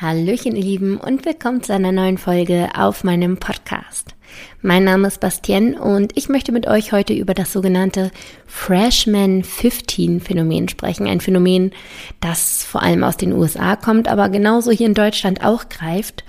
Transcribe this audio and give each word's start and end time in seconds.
Hallöchen, 0.00 0.56
ihr 0.56 0.62
Lieben, 0.62 0.96
und 0.96 1.26
willkommen 1.26 1.62
zu 1.62 1.74
einer 1.74 1.92
neuen 1.92 2.16
Folge 2.16 2.70
auf 2.74 3.04
meinem 3.04 3.36
Podcast. 3.36 4.14
Mein 4.62 4.84
Name 4.84 5.08
ist 5.08 5.20
Bastien 5.20 5.74
und 5.74 6.16
ich 6.16 6.30
möchte 6.30 6.52
mit 6.52 6.66
euch 6.66 6.92
heute 6.92 7.12
über 7.12 7.34
das 7.34 7.52
sogenannte 7.52 8.10
Freshman 8.46 9.44
15 9.44 10.20
Phänomen 10.20 10.70
sprechen. 10.70 11.06
Ein 11.06 11.20
Phänomen, 11.20 11.72
das 12.18 12.64
vor 12.64 12.82
allem 12.82 13.04
aus 13.04 13.18
den 13.18 13.34
USA 13.34 13.76
kommt, 13.76 14.08
aber 14.08 14.30
genauso 14.30 14.70
hier 14.70 14.86
in 14.86 14.94
Deutschland 14.94 15.44
auch 15.44 15.68
greift. 15.68 16.24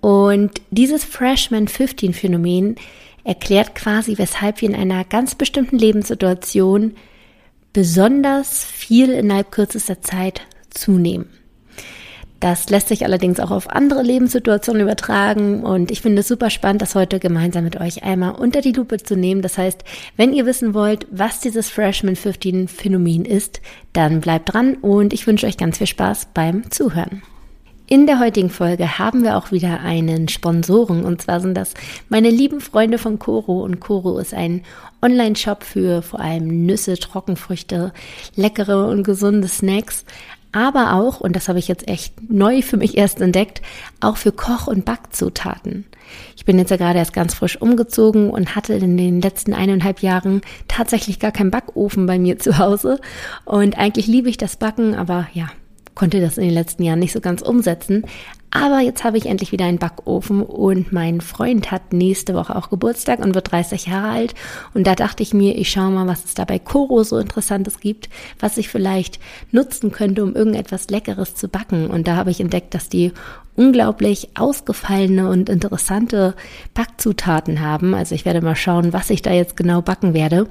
Und 0.00 0.60
dieses 0.72 1.04
Freshman 1.04 1.68
15 1.68 2.12
Phänomen 2.14 2.74
erklärt 3.22 3.76
quasi, 3.76 4.18
weshalb 4.18 4.60
wir 4.60 4.70
in 4.70 4.74
einer 4.74 5.04
ganz 5.04 5.36
bestimmten 5.36 5.78
Lebenssituation 5.78 6.96
besonders 7.72 8.64
viel 8.64 9.10
innerhalb 9.10 9.52
kürzester 9.52 10.02
Zeit 10.02 10.40
zunehmen. 10.70 11.37
Das 12.40 12.70
lässt 12.70 12.88
sich 12.88 13.04
allerdings 13.04 13.40
auch 13.40 13.50
auf 13.50 13.68
andere 13.68 14.02
Lebenssituationen 14.02 14.82
übertragen 14.82 15.64
und 15.64 15.90
ich 15.90 16.02
finde 16.02 16.20
es 16.20 16.28
super 16.28 16.50
spannend, 16.50 16.82
das 16.82 16.94
heute 16.94 17.18
gemeinsam 17.18 17.64
mit 17.64 17.80
euch 17.80 18.04
einmal 18.04 18.36
unter 18.36 18.60
die 18.60 18.72
Lupe 18.72 18.98
zu 18.98 19.16
nehmen. 19.16 19.42
Das 19.42 19.58
heißt, 19.58 19.82
wenn 20.16 20.32
ihr 20.32 20.46
wissen 20.46 20.72
wollt, 20.72 21.08
was 21.10 21.40
dieses 21.40 21.68
Freshman 21.68 22.14
15 22.14 22.68
Phänomen 22.68 23.24
ist, 23.24 23.60
dann 23.92 24.20
bleibt 24.20 24.52
dran 24.52 24.74
und 24.74 25.12
ich 25.12 25.26
wünsche 25.26 25.46
euch 25.46 25.56
ganz 25.56 25.78
viel 25.78 25.88
Spaß 25.88 26.28
beim 26.32 26.70
Zuhören. 26.70 27.22
In 27.90 28.06
der 28.06 28.20
heutigen 28.20 28.50
Folge 28.50 28.98
haben 28.98 29.22
wir 29.22 29.38
auch 29.38 29.50
wieder 29.50 29.80
einen 29.80 30.28
Sponsoren 30.28 31.06
und 31.06 31.22
zwar 31.22 31.40
sind 31.40 31.54
das 31.54 31.72
meine 32.10 32.28
lieben 32.28 32.60
Freunde 32.60 32.98
von 32.98 33.18
Coro 33.18 33.64
und 33.64 33.80
Coro 33.80 34.18
ist 34.18 34.34
ein 34.34 34.62
Online-Shop 35.00 35.64
für 35.64 36.02
vor 36.02 36.20
allem 36.20 36.66
Nüsse, 36.66 36.98
Trockenfrüchte, 36.98 37.94
leckere 38.36 38.88
und 38.88 39.04
gesunde 39.04 39.48
Snacks, 39.48 40.04
aber 40.52 40.94
auch, 40.94 41.20
und 41.20 41.36
das 41.36 41.48
habe 41.48 41.58
ich 41.58 41.68
jetzt 41.68 41.88
echt 41.88 42.30
neu 42.30 42.62
für 42.62 42.76
mich 42.76 42.96
erst 42.96 43.20
entdeckt, 43.20 43.62
auch 44.00 44.16
für 44.16 44.32
Koch- 44.32 44.66
und 44.66 44.84
Backzutaten. 44.84 45.84
Ich 46.36 46.44
bin 46.44 46.58
jetzt 46.58 46.70
ja 46.70 46.76
gerade 46.76 46.98
erst 46.98 47.12
ganz 47.12 47.34
frisch 47.34 47.60
umgezogen 47.60 48.30
und 48.30 48.56
hatte 48.56 48.74
in 48.74 48.96
den 48.96 49.20
letzten 49.20 49.52
eineinhalb 49.52 50.00
Jahren 50.00 50.40
tatsächlich 50.66 51.18
gar 51.18 51.32
keinen 51.32 51.50
Backofen 51.50 52.06
bei 52.06 52.18
mir 52.18 52.38
zu 52.38 52.58
Hause. 52.58 53.00
Und 53.44 53.78
eigentlich 53.78 54.06
liebe 54.06 54.30
ich 54.30 54.38
das 54.38 54.56
Backen, 54.56 54.94
aber 54.94 55.28
ja, 55.34 55.48
konnte 55.98 56.20
das 56.20 56.38
in 56.38 56.44
den 56.44 56.54
letzten 56.54 56.84
Jahren 56.84 57.00
nicht 57.00 57.12
so 57.12 57.20
ganz 57.20 57.42
umsetzen. 57.42 58.04
Aber 58.50 58.80
jetzt 58.80 59.04
habe 59.04 59.18
ich 59.18 59.26
endlich 59.26 59.52
wieder 59.52 59.66
einen 59.66 59.78
Backofen 59.78 60.42
und 60.42 60.92
mein 60.92 61.20
Freund 61.20 61.70
hat 61.70 61.92
nächste 61.92 62.34
Woche 62.34 62.56
auch 62.56 62.70
Geburtstag 62.70 63.18
und 63.18 63.34
wird 63.34 63.50
30 63.50 63.86
Jahre 63.86 64.08
alt. 64.08 64.34
Und 64.72 64.86
da 64.86 64.94
dachte 64.94 65.22
ich 65.22 65.34
mir, 65.34 65.58
ich 65.58 65.70
schaue 65.70 65.90
mal, 65.90 66.06
was 66.06 66.24
es 66.24 66.34
da 66.34 66.44
bei 66.44 66.58
Koro 66.58 67.02
so 67.02 67.18
Interessantes 67.18 67.80
gibt, 67.80 68.08
was 68.38 68.56
ich 68.56 68.68
vielleicht 68.68 69.18
nutzen 69.50 69.92
könnte, 69.92 70.22
um 70.22 70.34
irgendetwas 70.34 70.88
Leckeres 70.88 71.34
zu 71.34 71.48
backen. 71.48 71.88
Und 71.88 72.08
da 72.08 72.16
habe 72.16 72.30
ich 72.30 72.40
entdeckt, 72.40 72.74
dass 72.74 72.88
die 72.88 73.12
unglaublich 73.56 74.30
ausgefallene 74.38 75.28
und 75.28 75.48
interessante 75.48 76.34
Backzutaten 76.74 77.60
haben. 77.60 77.92
Also 77.92 78.14
ich 78.14 78.24
werde 78.24 78.40
mal 78.40 78.56
schauen, 78.56 78.92
was 78.92 79.10
ich 79.10 79.20
da 79.20 79.32
jetzt 79.32 79.56
genau 79.56 79.82
backen 79.82 80.14
werde. 80.14 80.46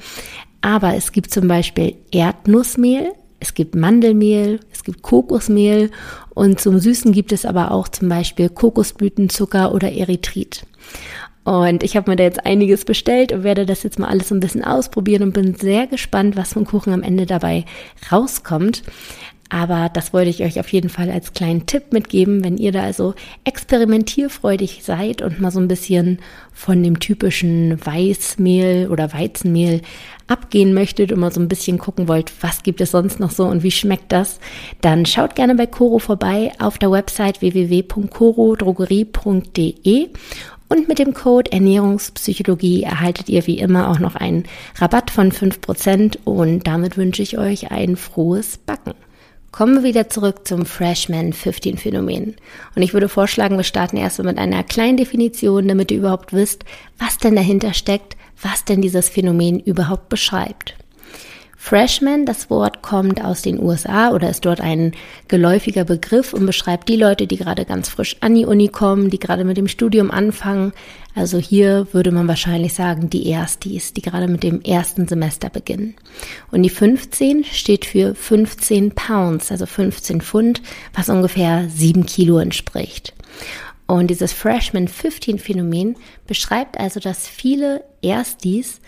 Aber 0.62 0.96
es 0.96 1.14
gibt 1.14 1.32
zum 1.32 1.48
Beispiel 1.48 1.96
Erdnussmehl, 2.12 3.14
es 3.40 3.54
gibt 3.54 3.76
Mandelmehl, 3.76 4.60
es 4.72 4.84
gibt 4.84 5.02
Kokosmehl 5.02 5.92
und 6.30 6.60
zum 6.60 6.80
Süßen 6.80 7.12
gibt 7.12 7.32
es 7.32 7.46
aber 7.46 7.72
auch 7.72 7.88
zum 7.88 8.10
Beispiel 8.10 8.50
Kokosblütenzucker 8.50 9.74
oder 9.74 9.92
Erythrit. 9.92 10.66
Und 11.44 11.82
ich 11.84 11.96
habe 11.96 12.12
mir 12.12 12.18
da 12.18 12.26
jetzt 12.26 12.46
einiges 12.46 12.84
bestellt 12.84 13.32
und 13.32 13.44
werde 13.44 13.66
das 13.66 13.84
jetzt 13.84 14.00
mal 14.00 14.10
alles 14.10 14.32
ein 14.34 14.42
bisschen 14.42 14.66
ausprobieren 14.66 15.24
und 15.24 15.34
bin 15.34 15.56
sehr 15.56 15.88
gespannt, 15.88 16.36
was 16.36 16.54
vom 16.54 16.66
Kuchen 16.66 16.92
am 16.92 17.04
Ende 17.04 17.26
dabei 17.26 17.64
rauskommt. 18.12 18.84
Aber 19.50 19.90
das 19.94 20.14
wollte 20.14 20.30
ich 20.30 20.44
euch 20.44 20.60
auf 20.60 20.72
jeden 20.74 20.90
Fall 20.90 21.10
als 21.10 21.34
kleinen 21.34 21.66
Tipp 21.66 21.94
mitgeben, 21.94 22.44
wenn 22.44 22.58
ihr 22.58 22.72
da 22.72 22.84
also 22.84 23.16
experimentierfreudig 23.46 24.84
seid 24.84 25.22
und 25.22 25.40
mal 25.40 25.52
so 25.52 25.60
ein 25.60 25.68
bisschen 25.68 26.20
von 26.54 26.82
dem 26.84 27.00
typischen 27.00 27.86
Weißmehl 27.86 28.90
oder 28.90 29.14
Weizenmehl 29.14 29.82
abgehen 30.28 30.74
möchtet 30.74 31.14
und 31.14 31.20
mal 31.20 31.32
so 31.32 31.40
ein 31.40 31.48
bisschen 31.48 31.78
gucken 31.78 32.10
wollt, 32.10 32.34
was 32.42 32.64
gibt 32.64 32.82
es 32.82 32.92
sonst 32.92 33.20
noch 33.20 33.32
so 33.32 33.46
und 33.46 33.64
wie 33.64 33.72
schmeckt 33.72 34.12
das, 34.12 34.40
dann 34.82 35.06
schaut 35.06 35.36
gerne 35.36 35.56
bei 35.56 35.66
Coro 35.66 36.00
vorbei 36.00 36.52
auf 36.60 36.78
der 36.78 36.92
Website 36.92 37.42
www.corodrogerie.de 37.42 40.10
und 40.70 40.90
mit 40.90 41.00
dem 41.00 41.14
Code 41.14 41.54
Ernährungspsychologie 41.54 42.84
erhaltet 42.84 43.30
ihr 43.30 43.48
wie 43.48 43.60
immer 43.60 43.90
auch 43.90 44.00
noch 44.00 44.16
einen 44.16 44.44
Rabatt 44.76 45.12
von 45.12 45.32
5% 45.32 46.18
und 46.26 46.68
damit 46.68 46.98
wünsche 46.98 47.22
ich 47.22 47.38
euch 47.38 47.72
ein 47.72 47.96
frohes 47.96 48.58
Backen. 48.58 48.94
Kommen 49.58 49.74
wir 49.74 49.84
wieder 49.84 50.08
zurück 50.08 50.48
zum 50.48 50.68
Freshman 50.68 51.34
15 51.34 51.80
Phänomen. 51.80 52.36
Und 52.76 52.84
ich 52.84 52.94
würde 52.94 53.10
vorschlagen, 53.10 53.58
wir 53.58 53.64
starten 53.64 53.98
erstmal 53.98 54.28
mit 54.28 54.38
einer 54.38 54.64
kleinen 54.64 54.98
Definition, 54.98 55.68
damit 55.68 55.90
ihr 55.90 55.98
überhaupt 55.98 56.32
wisst, 56.32 56.64
was 57.00 57.18
denn 57.18 57.36
dahinter 57.36 57.74
steckt, 57.74 58.18
was 58.40 58.66
denn 58.66 58.84
dieses 58.84 59.10
Phänomen 59.10 59.60
überhaupt 59.60 60.10
beschreibt. 60.10 60.76
Freshman, 61.68 62.26
das 62.26 62.50
Wort 62.50 62.82
kommt 62.82 63.22
aus 63.22 63.42
den 63.42 63.62
USA 63.62 64.12
oder 64.12 64.30
ist 64.30 64.46
dort 64.46 64.62
ein 64.62 64.94
geläufiger 65.28 65.84
Begriff 65.84 66.32
und 66.32 66.46
beschreibt 66.46 66.88
die 66.88 66.96
Leute, 66.96 67.28
die 67.28 67.36
gerade 67.36 67.66
ganz 67.66 67.90
frisch 67.90 68.16
an 68.22 68.36
die 68.36 68.46
Uni 68.46 68.70
kommen, 68.70 69.10
die 69.10 69.20
gerade 69.20 69.44
mit 69.44 69.58
dem 69.58 69.68
Studium 69.68 70.10
anfangen. 70.10 70.72
Also 71.14 71.40
hier 71.40 71.86
würde 71.92 72.14
man 72.14 72.30
wahrscheinlich 72.30 72.74
sagen 72.74 73.10
die 73.10 73.28
Erstis, 73.28 73.92
die 73.92 74.02
gerade 74.02 74.30
mit 74.30 74.44
dem 74.44 74.62
ersten 74.62 75.10
Semester 75.10 75.50
beginnen. 75.50 75.96
Und 76.52 76.64
die 76.64 76.70
15 76.70 77.44
steht 77.44 77.84
für 77.84 78.16
15 78.16 78.92
Pounds, 78.92 79.52
also 79.52 79.66
15 79.66 80.22
Pfund, 80.22 80.62
was 80.94 81.10
ungefähr 81.10 81.68
7 81.68 82.06
Kilo 82.06 82.38
entspricht. 82.38 83.14
Und 83.88 84.08
dieses 84.08 84.32
Freshman 84.32 84.88
15 84.88 85.38
Phänomen 85.38 85.98
beschreibt 86.28 86.80
also, 86.80 87.02
dass 87.02 87.28
viele 87.28 87.84
Erstis 88.02 88.80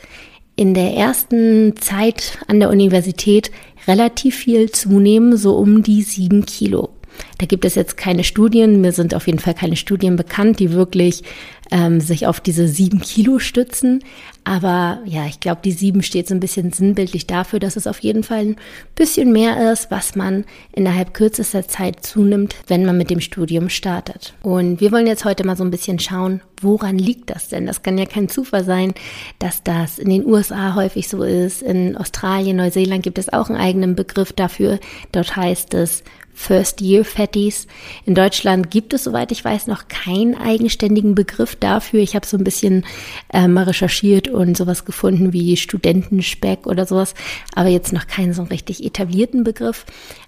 in 0.60 0.74
der 0.74 0.94
ersten 0.94 1.78
Zeit 1.78 2.38
an 2.48 2.60
der 2.60 2.70
Universität 2.70 3.50
relativ 3.88 4.36
viel 4.36 4.70
zunehmen, 4.70 5.38
so 5.38 5.56
um 5.56 5.84
die 5.84 6.02
sieben 6.02 6.46
Kilo. 6.46 6.90
Da 7.38 7.46
gibt 7.46 7.64
es 7.64 7.76
jetzt 7.76 7.96
keine 7.96 8.26
Studien, 8.26 8.82
mir 8.82 8.92
sind 8.92 9.16
auf 9.16 9.28
jeden 9.28 9.40
Fall 9.40 9.54
keine 9.54 9.78
Studien 9.78 10.18
bekannt, 10.18 10.60
die 10.60 10.74
wirklich 10.74 11.24
ähm, 11.72 12.02
sich 12.02 12.28
auf 12.28 12.42
diese 12.42 12.68
sieben 12.68 13.00
Kilo 13.00 13.40
stützen. 13.40 14.04
Aber 14.50 14.98
ja, 15.06 15.28
ich 15.28 15.40
glaube, 15.40 15.62
die 15.64 15.72
sieben 15.72 16.02
steht 16.02 16.28
so 16.28 16.34
ein 16.34 16.40
bisschen 16.40 16.72
sinnbildlich 16.72 17.28
dafür, 17.28 17.60
dass 17.60 17.76
es 17.76 17.86
auf 17.86 18.00
jeden 18.00 18.24
Fall 18.24 18.40
ein 18.40 18.56
bisschen 18.96 19.32
mehr 19.32 19.72
ist, 19.72 19.92
was 19.92 20.16
man 20.16 20.44
innerhalb 20.72 21.14
kürzester 21.14 21.68
Zeit 21.68 22.04
zunimmt, 22.04 22.56
wenn 22.66 22.84
man 22.84 22.98
mit 22.98 23.12
dem 23.12 23.22
Studium 23.22 23.70
startet. 23.70 24.34
Und 24.42 24.82
wir 24.82 24.92
wollen 24.92 25.06
jetzt 25.06 25.24
heute 25.24 25.46
mal 25.46 25.56
so 25.56 25.64
ein 25.64 25.70
bisschen 25.70 26.00
schauen, 26.00 26.42
woran 26.60 26.98
liegt 26.98 27.30
das 27.30 27.50
denn? 27.50 27.68
Das 27.68 27.84
kann 27.84 28.00
ja 28.00 28.08
kein 28.08 28.28
Zufall 28.28 28.64
sein, 28.64 28.96
dass 29.38 29.62
das 29.62 30.00
in 30.00 30.10
den 30.10 30.26
USA 30.26 30.74
häufig 30.74 31.10
so 31.10 31.22
ist. 31.22 31.62
In 31.62 31.96
Australien, 31.96 32.58
Neuseeland 32.58 33.04
gibt 33.04 33.20
es 33.20 33.32
auch 33.32 33.50
einen 33.50 33.60
eigenen 33.60 33.94
Begriff 33.96 34.34
dafür. 34.34 34.80
Dort 35.12 35.36
heißt 35.36 35.76
es 35.76 36.04
First-Year-Fatties. 36.40 37.68
In 38.06 38.16
Deutschland 38.16 38.72
gibt 38.72 38.94
es, 38.94 39.04
soweit 39.04 39.32
ich 39.34 39.44
weiß, 39.44 39.68
noch 39.68 39.90
keinen 39.90 40.36
eigenständigen 40.36 41.14
Begriff 41.14 41.58
dafür. 41.58 42.00
Ich 42.00 42.16
habe 42.16 42.26
so 42.26 42.38
ein 42.38 42.46
bisschen 42.46 42.86
äh, 43.34 43.48
mal 43.50 43.66
recherchiert 43.66 44.30
und 44.48 44.58
sowas 44.58 44.86
gefunden 44.86 45.34
wie 45.34 45.58
Studentenspeck 45.58 46.66
oder 46.68 46.86
sowas, 46.86 47.14
aber 47.56 47.70
jetzt 47.70 47.94
noch 47.94 48.08
keinen 48.08 48.34
so 48.34 48.44
richtig 48.44 48.84
etablierten 48.86 49.44
Begriff. 49.44 49.86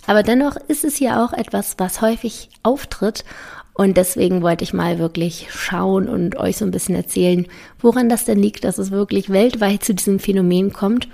Aber 0.07 0.23
dennoch 0.23 0.55
ist 0.67 0.83
es 0.83 0.99
ja 0.99 1.25
auch 1.25 1.33
etwas, 1.33 1.75
was 1.77 2.01
häufig 2.01 2.50
auftritt. 2.63 3.23
Und 3.73 3.95
deswegen 3.97 4.41
wollte 4.41 4.63
ich 4.63 4.73
mal 4.73 5.00
wirklich 5.00 5.47
schauen 5.50 6.09
und 6.09 6.35
euch 6.35 6.57
so 6.57 6.66
ein 6.66 6.71
bisschen 6.71 6.94
erzählen, 6.94 7.47
woran 7.79 8.09
das 8.09 8.25
denn 8.25 8.38
liegt, 8.38 8.63
dass 8.63 8.77
es 8.77 8.91
wirklich 8.91 9.29
weltweit 9.29 9.83
zu 9.83 9.95
diesem 9.95 10.19
Phänomen 10.19 10.73
kommt 10.73 11.07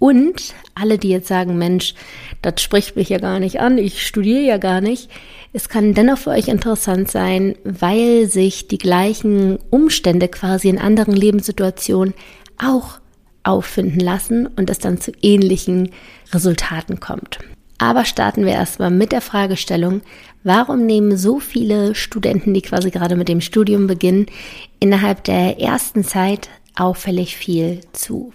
und 0.00 0.54
alle, 0.74 0.98
die 0.98 1.10
jetzt 1.10 1.28
sagen, 1.28 1.56
Mensch, 1.56 1.94
das 2.42 2.60
spricht 2.60 2.96
mich 2.96 3.10
ja 3.10 3.18
gar 3.18 3.38
nicht 3.38 3.60
an, 3.60 3.78
ich 3.78 4.04
studiere 4.04 4.40
ja 4.40 4.56
gar 4.56 4.80
nicht, 4.80 5.10
es 5.52 5.68
kann 5.68 5.94
dennoch 5.94 6.18
für 6.18 6.30
euch 6.30 6.48
interessant 6.48 7.10
sein, 7.10 7.56
weil 7.64 8.28
sich 8.28 8.68
die 8.68 8.78
gleichen 8.78 9.58
Umstände 9.70 10.28
quasi 10.28 10.68
in 10.68 10.78
anderen 10.78 11.14
Lebenssituationen 11.14 12.14
auch 12.58 13.00
auffinden 13.42 14.00
lassen 14.00 14.46
und 14.46 14.70
es 14.70 14.78
dann 14.78 15.00
zu 15.00 15.12
ähnlichen 15.22 15.90
Resultaten 16.32 17.00
kommt. 17.00 17.38
Aber 17.78 18.04
starten 18.04 18.44
wir 18.44 18.52
erstmal 18.52 18.90
mit 18.90 19.10
der 19.10 19.22
Fragestellung, 19.22 20.02
warum 20.44 20.84
nehmen 20.84 21.16
so 21.16 21.40
viele 21.40 21.94
Studenten, 21.94 22.52
die 22.52 22.60
quasi 22.60 22.90
gerade 22.90 23.16
mit 23.16 23.28
dem 23.28 23.40
Studium 23.40 23.86
beginnen, 23.86 24.26
innerhalb 24.78 25.24
der 25.24 25.58
ersten 25.58 26.04
Zeit 26.04 26.50
auffällig 26.76 27.36
viel 27.36 27.80
zu? 27.92 28.32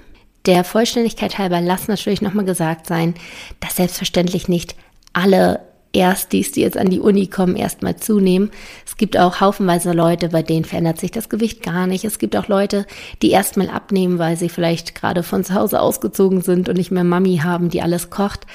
Der 0.48 0.63
Vollständigkeit 0.63 1.38
halber 1.38 1.62
lass 1.62 1.88
natürlich 1.88 2.24
nochmal 2.24 2.45
gesagt 2.45 2.88
sein, 2.88 3.13
dass 3.60 3.75
selbstverständlich 3.75 4.48
nicht 4.48 4.75
alle 5.13 5.60
Erstis, 5.95 6.51
die 6.51 6.62
jetzt 6.62 6.77
an 6.77 6.89
die 6.89 7.00
Uni 7.00 7.27
kommen, 7.27 7.56
erstmal 7.56 7.95
zunehmen. 7.95 8.51
Es 8.86 8.97
gibt 8.97 9.18
auch 9.18 9.39
haufenweise 9.42 9.94
Leute, 9.94 10.30
bei 10.30 10.44
denen 10.44 10.65
verändert 10.65 11.00
sich 11.00 11.12
das 11.12 11.30
Gewicht 11.30 11.63
gar 11.63 11.88
nicht. 11.88 12.03
Es 12.03 12.19
gibt 12.19 12.36
auch 12.36 12.47
Leute, 12.47 12.86
die 13.21 13.31
erstmal 13.31 13.69
abnehmen, 13.69 14.19
weil 14.19 14.38
sie 14.38 14.50
vielleicht 14.50 14.94
gerade 14.94 15.24
von 15.24 15.44
zu 15.44 15.53
Hause 15.53 15.80
ausgezogen 15.80 16.42
sind 16.42 16.69
und 16.69 16.77
nicht 16.77 16.92
mehr 16.92 17.03
Mami 17.03 17.38
haben, 17.44 17.69
die 17.69 17.81
alles 17.81 18.09
kocht. 18.09 18.45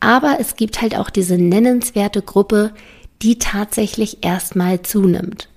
Aber 0.00 0.38
es 0.40 0.56
gibt 0.56 0.80
halt 0.80 0.96
auch 0.96 1.10
diese 1.10 1.36
nennenswerte 1.36 2.22
Gruppe, 2.22 2.72
die 3.22 3.38
tatsächlich 3.38 4.24
erstmal 4.24 4.82
zunimmt. 4.82 5.48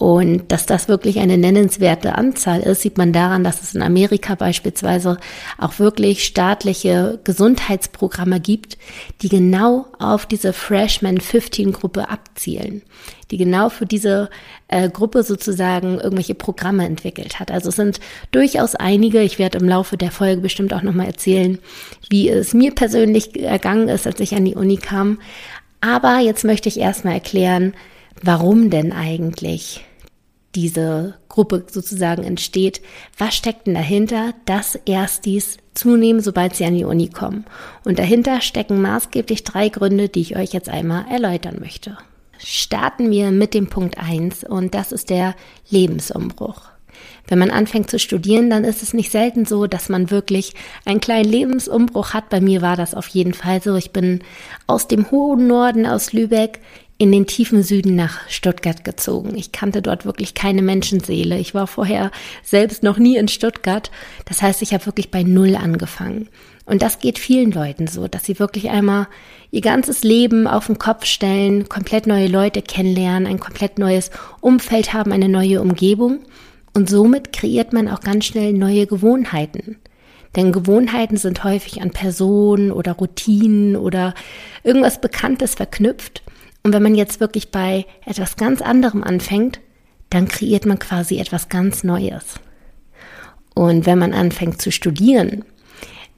Und 0.00 0.50
dass 0.50 0.64
das 0.64 0.88
wirklich 0.88 1.18
eine 1.18 1.36
nennenswerte 1.36 2.14
Anzahl 2.14 2.60
ist, 2.60 2.80
sieht 2.80 2.96
man 2.96 3.12
daran, 3.12 3.44
dass 3.44 3.60
es 3.60 3.74
in 3.74 3.82
Amerika 3.82 4.34
beispielsweise 4.34 5.18
auch 5.58 5.78
wirklich 5.78 6.24
staatliche 6.24 7.20
Gesundheitsprogramme 7.24 8.40
gibt, 8.40 8.78
die 9.20 9.28
genau 9.28 9.88
auf 9.98 10.24
diese 10.24 10.54
Freshman 10.54 11.20
15 11.20 11.72
Gruppe 11.72 12.08
abzielen, 12.08 12.80
die 13.30 13.36
genau 13.36 13.68
für 13.68 13.84
diese 13.84 14.30
äh, 14.68 14.88
Gruppe 14.88 15.22
sozusagen 15.22 16.00
irgendwelche 16.00 16.34
Programme 16.34 16.86
entwickelt 16.86 17.38
hat. 17.38 17.50
Also 17.50 17.68
es 17.68 17.76
sind 17.76 18.00
durchaus 18.30 18.74
einige, 18.74 19.20
ich 19.20 19.38
werde 19.38 19.58
im 19.58 19.68
Laufe 19.68 19.98
der 19.98 20.12
Folge 20.12 20.40
bestimmt 20.40 20.72
auch 20.72 20.80
nochmal 20.80 21.08
erzählen, 21.08 21.58
wie 22.08 22.30
es 22.30 22.54
mir 22.54 22.74
persönlich 22.74 23.38
ergangen 23.38 23.90
ist, 23.90 24.06
als 24.06 24.18
ich 24.20 24.34
an 24.34 24.46
die 24.46 24.54
Uni 24.54 24.78
kam. 24.78 25.18
Aber 25.82 26.20
jetzt 26.20 26.46
möchte 26.46 26.70
ich 26.70 26.80
erstmal 26.80 27.12
erklären, 27.12 27.74
warum 28.22 28.70
denn 28.70 28.92
eigentlich 28.92 29.84
diese 30.54 31.14
Gruppe 31.28 31.64
sozusagen 31.70 32.24
entsteht. 32.24 32.80
Was 33.16 33.34
steckt 33.34 33.66
denn 33.66 33.74
dahinter, 33.74 34.34
dass 34.46 34.74
Erstis 34.74 35.58
zunehmen, 35.74 36.20
sobald 36.20 36.56
sie 36.56 36.64
an 36.64 36.74
die 36.74 36.84
Uni 36.84 37.08
kommen? 37.08 37.44
Und 37.84 37.98
dahinter 37.98 38.40
stecken 38.40 38.80
maßgeblich 38.80 39.44
drei 39.44 39.68
Gründe, 39.68 40.08
die 40.08 40.20
ich 40.20 40.36
euch 40.36 40.52
jetzt 40.52 40.68
einmal 40.68 41.06
erläutern 41.10 41.58
möchte. 41.60 41.96
Starten 42.38 43.10
wir 43.10 43.30
mit 43.30 43.54
dem 43.54 43.68
Punkt 43.68 43.98
eins 43.98 44.44
und 44.44 44.74
das 44.74 44.92
ist 44.92 45.10
der 45.10 45.34
Lebensumbruch. 45.68 46.62
Wenn 47.28 47.38
man 47.38 47.50
anfängt 47.50 47.90
zu 47.90 47.98
studieren, 47.98 48.50
dann 48.50 48.64
ist 48.64 48.82
es 48.82 48.92
nicht 48.92 49.10
selten 49.10 49.46
so, 49.46 49.66
dass 49.66 49.88
man 49.88 50.10
wirklich 50.10 50.54
einen 50.84 51.00
kleinen 51.00 51.30
Lebensumbruch 51.30 52.12
hat. 52.12 52.28
Bei 52.28 52.40
mir 52.40 52.60
war 52.60 52.76
das 52.76 52.94
auf 52.94 53.06
jeden 53.08 53.34
Fall 53.34 53.62
so. 53.62 53.76
Ich 53.76 53.92
bin 53.92 54.22
aus 54.66 54.88
dem 54.88 55.10
hohen 55.10 55.46
Norden, 55.46 55.86
aus 55.86 56.12
Lübeck, 56.12 56.60
in 57.00 57.10
den 57.12 57.26
tiefen 57.26 57.62
Süden 57.62 57.96
nach 57.96 58.28
Stuttgart 58.28 58.84
gezogen. 58.84 59.34
Ich 59.34 59.52
kannte 59.52 59.80
dort 59.80 60.04
wirklich 60.04 60.34
keine 60.34 60.60
Menschenseele. 60.60 61.38
Ich 61.38 61.54
war 61.54 61.66
vorher 61.66 62.10
selbst 62.42 62.82
noch 62.82 62.98
nie 62.98 63.16
in 63.16 63.26
Stuttgart. 63.26 63.90
Das 64.26 64.42
heißt, 64.42 64.60
ich 64.60 64.74
habe 64.74 64.84
wirklich 64.84 65.10
bei 65.10 65.22
Null 65.22 65.56
angefangen. 65.56 66.28
Und 66.66 66.82
das 66.82 66.98
geht 66.98 67.18
vielen 67.18 67.52
Leuten 67.52 67.86
so, 67.86 68.06
dass 68.06 68.26
sie 68.26 68.38
wirklich 68.38 68.68
einmal 68.68 69.08
ihr 69.50 69.62
ganzes 69.62 70.04
Leben 70.04 70.46
auf 70.46 70.66
den 70.66 70.76
Kopf 70.76 71.06
stellen, 71.06 71.70
komplett 71.70 72.06
neue 72.06 72.26
Leute 72.26 72.60
kennenlernen, 72.60 73.26
ein 73.26 73.40
komplett 73.40 73.78
neues 73.78 74.10
Umfeld 74.42 74.92
haben, 74.92 75.12
eine 75.12 75.30
neue 75.30 75.62
Umgebung. 75.62 76.18
Und 76.74 76.90
somit 76.90 77.32
kreiert 77.32 77.72
man 77.72 77.88
auch 77.88 78.02
ganz 78.02 78.26
schnell 78.26 78.52
neue 78.52 78.86
Gewohnheiten. 78.86 79.78
Denn 80.36 80.52
Gewohnheiten 80.52 81.16
sind 81.16 81.44
häufig 81.44 81.80
an 81.80 81.92
Personen 81.92 82.72
oder 82.72 82.92
Routinen 82.92 83.74
oder 83.74 84.12
irgendwas 84.64 85.00
Bekanntes 85.00 85.54
verknüpft. 85.54 86.22
Und 86.62 86.72
wenn 86.72 86.82
man 86.82 86.94
jetzt 86.94 87.20
wirklich 87.20 87.50
bei 87.50 87.86
etwas 88.04 88.36
ganz 88.36 88.60
anderem 88.60 89.02
anfängt, 89.02 89.60
dann 90.10 90.28
kreiert 90.28 90.66
man 90.66 90.78
quasi 90.78 91.18
etwas 91.18 91.48
ganz 91.48 91.84
Neues. 91.84 92.34
Und 93.54 93.86
wenn 93.86 93.98
man 93.98 94.12
anfängt 94.12 94.60
zu 94.60 94.70
studieren, 94.70 95.44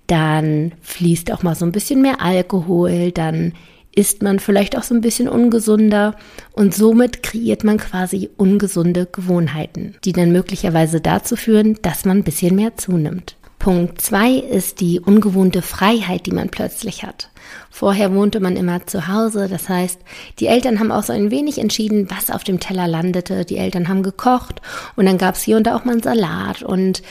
dann 0.06 0.72
fließt 0.82 1.32
auch 1.32 1.42
mal 1.42 1.54
so 1.54 1.64
ein 1.64 1.72
bisschen 1.72 2.02
mehr 2.02 2.20
Alkohol, 2.20 3.12
dann 3.12 3.52
isst 3.94 4.22
man 4.22 4.38
vielleicht 4.38 4.76
auch 4.76 4.82
so 4.82 4.94
ein 4.94 5.00
bisschen 5.00 5.28
ungesunder 5.28 6.16
und 6.52 6.74
somit 6.74 7.22
kreiert 7.22 7.62
man 7.62 7.76
quasi 7.76 8.30
ungesunde 8.36 9.06
Gewohnheiten, 9.06 9.96
die 10.04 10.12
dann 10.12 10.32
möglicherweise 10.32 11.00
dazu 11.00 11.36
führen, 11.36 11.78
dass 11.82 12.04
man 12.04 12.18
ein 12.18 12.24
bisschen 12.24 12.56
mehr 12.56 12.76
zunimmt. 12.76 13.36
Punkt 13.62 14.00
zwei 14.00 14.32
ist 14.32 14.80
die 14.80 14.98
ungewohnte 14.98 15.62
Freiheit, 15.62 16.26
die 16.26 16.32
man 16.32 16.48
plötzlich 16.48 17.04
hat. 17.04 17.30
Vorher 17.70 18.12
wohnte 18.12 18.40
man 18.40 18.56
immer 18.56 18.88
zu 18.88 19.06
Hause, 19.06 19.46
das 19.48 19.68
heißt, 19.68 20.00
die 20.40 20.48
Eltern 20.48 20.80
haben 20.80 20.90
auch 20.90 21.04
so 21.04 21.12
ein 21.12 21.30
wenig 21.30 21.58
entschieden, 21.58 22.10
was 22.10 22.28
auf 22.30 22.42
dem 22.42 22.58
Teller 22.58 22.88
landete. 22.88 23.44
Die 23.44 23.58
Eltern 23.58 23.86
haben 23.86 24.02
gekocht 24.02 24.60
und 24.96 25.06
dann 25.06 25.16
gab 25.16 25.36
es 25.36 25.42
hier 25.42 25.56
und 25.56 25.68
da 25.68 25.76
auch 25.76 25.84
mal 25.84 25.92
einen 25.92 26.02
Salat 26.02 26.64
und 26.64 27.04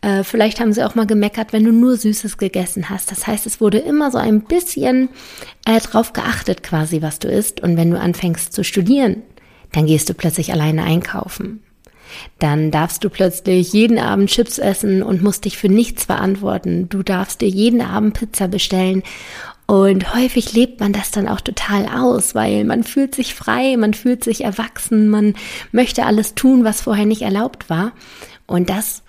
äh, 0.00 0.22
vielleicht 0.22 0.60
haben 0.60 0.72
sie 0.72 0.84
auch 0.84 0.94
mal 0.94 1.04
gemeckert, 1.08 1.52
wenn 1.52 1.64
du 1.64 1.72
nur 1.72 1.96
Süßes 1.96 2.38
gegessen 2.38 2.90
hast. 2.90 3.10
Das 3.10 3.26
heißt, 3.26 3.44
es 3.46 3.60
wurde 3.60 3.78
immer 3.78 4.12
so 4.12 4.18
ein 4.18 4.42
bisschen 4.42 5.08
äh, 5.66 5.80
drauf 5.80 6.12
geachtet 6.12 6.62
quasi, 6.62 7.02
was 7.02 7.18
du 7.18 7.26
isst. 7.26 7.60
Und 7.60 7.76
wenn 7.76 7.90
du 7.90 7.98
anfängst 7.98 8.52
zu 8.52 8.62
studieren, 8.62 9.22
dann 9.72 9.86
gehst 9.86 10.08
du 10.08 10.14
plötzlich 10.14 10.52
alleine 10.52 10.84
einkaufen. 10.84 11.64
Dann 12.38 12.70
darfst 12.70 13.04
du 13.04 13.10
plötzlich 13.10 13.72
jeden 13.72 13.98
Abend 13.98 14.30
Chips 14.30 14.58
essen 14.58 15.02
und 15.02 15.22
musst 15.22 15.44
dich 15.44 15.58
für 15.58 15.68
nichts 15.68 16.04
verantworten. 16.04 16.88
Du 16.88 17.02
darfst 17.02 17.40
dir 17.40 17.48
jeden 17.48 17.80
Abend 17.80 18.18
Pizza 18.18 18.48
bestellen. 18.48 19.02
Und 19.66 20.14
häufig 20.14 20.54
lebt 20.54 20.80
man 20.80 20.94
das 20.94 21.10
dann 21.10 21.28
auch 21.28 21.42
total 21.42 21.86
aus, 21.86 22.34
weil 22.34 22.64
man 22.64 22.84
fühlt 22.84 23.14
sich 23.14 23.34
frei, 23.34 23.76
man 23.76 23.92
fühlt 23.92 24.24
sich 24.24 24.42
erwachsen, 24.42 25.10
man 25.10 25.34
möchte 25.72 26.06
alles 26.06 26.34
tun, 26.34 26.64
was 26.64 26.80
vorher 26.80 27.04
nicht 27.04 27.20
erlaubt 27.20 27.68
war. 27.68 27.92
Und 28.46 28.70
das 28.70 29.02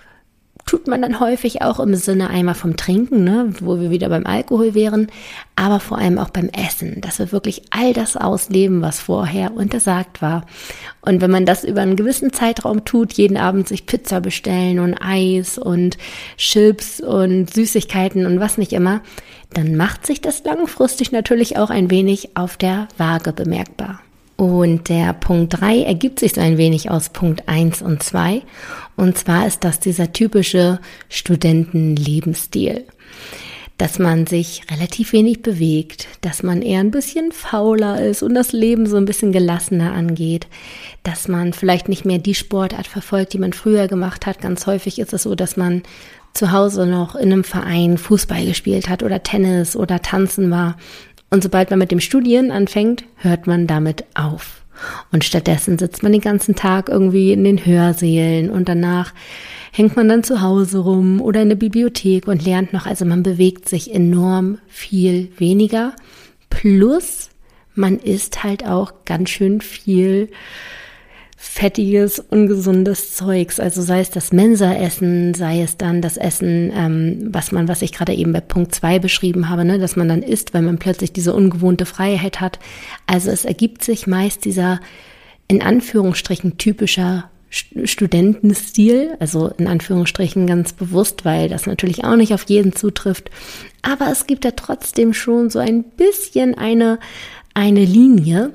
tut 0.65 0.87
man 0.87 1.01
dann 1.01 1.19
häufig 1.19 1.61
auch 1.61 1.79
im 1.79 1.95
Sinne 1.95 2.29
einmal 2.29 2.55
vom 2.55 2.77
Trinken, 2.77 3.23
ne, 3.23 3.53
wo 3.59 3.79
wir 3.79 3.89
wieder 3.89 4.09
beim 4.09 4.25
Alkohol 4.25 4.75
wären, 4.75 5.07
aber 5.55 5.79
vor 5.79 5.97
allem 5.97 6.17
auch 6.19 6.29
beim 6.29 6.49
Essen, 6.49 7.01
dass 7.01 7.19
wir 7.19 7.31
wirklich 7.31 7.63
all 7.71 7.93
das 7.93 8.15
ausleben, 8.15 8.81
was 8.81 8.99
vorher 8.99 9.53
untersagt 9.55 10.21
war. 10.21 10.45
Und 11.01 11.21
wenn 11.21 11.31
man 11.31 11.45
das 11.45 11.63
über 11.63 11.81
einen 11.81 11.95
gewissen 11.95 12.33
Zeitraum 12.33 12.85
tut, 12.85 13.13
jeden 13.13 13.37
Abend 13.37 13.67
sich 13.67 13.85
Pizza 13.85 14.21
bestellen 14.21 14.79
und 14.79 14.95
Eis 14.95 15.57
und 15.57 15.97
Chips 16.37 17.01
und 17.01 17.51
Süßigkeiten 17.51 18.25
und 18.25 18.39
was 18.39 18.57
nicht 18.57 18.73
immer, 18.73 19.01
dann 19.53 19.75
macht 19.75 20.05
sich 20.05 20.21
das 20.21 20.43
langfristig 20.43 21.11
natürlich 21.11 21.57
auch 21.57 21.71
ein 21.71 21.89
wenig 21.89 22.37
auf 22.37 22.57
der 22.57 22.87
Waage 22.97 23.33
bemerkbar. 23.33 24.01
Und 24.39 24.87
der 24.87 25.11
Punkt 25.11 25.59
3 25.59 25.81
ergibt 25.81 26.21
sich 26.21 26.31
so 26.31 26.39
ein 26.39 26.57
wenig 26.57 26.89
aus 26.89 27.09
Punkt 27.09 27.49
1 27.49 27.81
und 27.81 28.01
2. 28.01 28.41
Und 28.95 29.17
zwar 29.17 29.45
ist 29.45 29.65
das 29.65 29.81
dieser 29.81 30.13
typische 30.13 30.79
Studentenlebensstil. 31.09 32.85
Dass 33.77 33.99
man 33.99 34.27
sich 34.27 34.63
relativ 34.71 35.11
wenig 35.11 35.41
bewegt, 35.41 36.07
dass 36.21 36.41
man 36.41 36.61
eher 36.61 36.79
ein 36.79 36.91
bisschen 36.91 37.33
fauler 37.33 38.01
ist 38.01 38.23
und 38.23 38.33
das 38.33 38.53
Leben 38.53 38.85
so 38.85 38.95
ein 38.95 39.03
bisschen 39.03 39.33
gelassener 39.33 39.91
angeht, 39.91 40.47
dass 41.03 41.27
man 41.27 41.51
vielleicht 41.51 41.89
nicht 41.89 42.05
mehr 42.05 42.19
die 42.19 42.35
Sportart 42.35 42.87
verfolgt, 42.87 43.33
die 43.33 43.39
man 43.39 43.51
früher 43.51 43.89
gemacht 43.89 44.25
hat. 44.25 44.39
Ganz 44.39 44.65
häufig 44.67 44.99
ist 44.99 45.11
es 45.11 45.23
so, 45.23 45.35
dass 45.35 45.57
man 45.57 45.83
zu 46.33 46.51
Hause 46.51 46.85
noch 46.85 47.15
in 47.15 47.33
einem 47.33 47.43
Verein 47.43 47.97
Fußball 47.97 48.45
gespielt 48.45 48.87
hat 48.87 49.03
oder 49.03 49.23
Tennis 49.23 49.75
oder 49.75 50.01
tanzen 50.01 50.51
war 50.51 50.77
und 51.29 51.43
sobald 51.43 51.69
man 51.69 51.79
mit 51.79 51.91
dem 51.91 51.99
Studieren 51.99 52.51
anfängt, 52.51 53.03
hört 53.17 53.47
man 53.47 53.67
damit 53.67 54.03
auf. 54.15 54.61
Und 55.11 55.23
stattdessen 55.23 55.77
sitzt 55.77 56.03
man 56.03 56.11
den 56.11 56.21
ganzen 56.21 56.55
Tag 56.55 56.89
irgendwie 56.89 57.33
in 57.33 57.43
den 57.43 57.65
Hörsälen 57.65 58.49
und 58.49 58.69
danach 58.69 59.13
hängt 59.71 59.95
man 59.95 60.07
dann 60.07 60.23
zu 60.23 60.41
Hause 60.41 60.79
rum 60.79 61.21
oder 61.21 61.41
in 61.41 61.49
der 61.49 61.55
Bibliothek 61.55 62.27
und 62.27 62.45
lernt 62.45 62.73
noch. 62.73 62.85
Also 62.85 63.05
man 63.05 63.23
bewegt 63.23 63.67
sich 63.67 63.93
enorm 63.93 64.59
viel 64.67 65.31
weniger. 65.37 65.93
Plus 66.49 67.29
man 67.75 67.99
isst 67.99 68.43
halt 68.43 68.65
auch 68.65 68.93
ganz 69.05 69.29
schön 69.29 69.61
viel 69.61 70.29
fettiges, 71.41 72.19
ungesundes 72.19 73.15
Zeugs. 73.15 73.61
Also 73.61 73.81
sei 73.81 74.01
es 74.01 74.09
das 74.09 74.33
Mensa-Essen, 74.33 75.33
sei 75.33 75.61
es 75.61 75.77
dann 75.77 76.01
das 76.01 76.17
Essen, 76.17 76.69
ähm, 76.75 77.29
was 77.31 77.53
man, 77.53 77.69
was 77.69 77.81
ich 77.81 77.93
gerade 77.93 78.13
eben 78.13 78.33
bei 78.33 78.41
Punkt 78.41 78.75
zwei 78.75 78.99
beschrieben 78.99 79.47
habe, 79.47 79.63
ne, 79.63 79.79
dass 79.79 79.95
man 79.95 80.09
dann 80.09 80.21
isst, 80.21 80.53
weil 80.53 80.63
man 80.63 80.79
plötzlich 80.79 81.13
diese 81.13 81.33
ungewohnte 81.33 81.85
Freiheit 81.85 82.41
hat. 82.41 82.59
Also 83.07 83.31
es 83.31 83.45
ergibt 83.45 83.85
sich 83.85 84.05
meist 84.05 84.43
dieser 84.43 84.81
in 85.47 85.61
Anführungsstrichen 85.61 86.57
typischer 86.57 87.31
Studentenstil, 87.49 89.15
also 89.19 89.47
in 89.57 89.67
Anführungsstrichen 89.67 90.45
ganz 90.45 90.73
bewusst, 90.73 91.23
weil 91.23 91.47
das 91.47 91.67
natürlich 91.67 92.03
auch 92.03 92.17
nicht 92.17 92.33
auf 92.33 92.43
jeden 92.49 92.73
zutrifft. 92.75 93.31
Aber 93.81 94.11
es 94.11 94.27
gibt 94.27 94.43
da 94.43 94.51
trotzdem 94.51 95.13
schon 95.13 95.49
so 95.49 95.59
ein 95.59 95.83
bisschen 95.83 96.53
eine, 96.53 96.99
eine 97.53 97.85
Linie, 97.85 98.51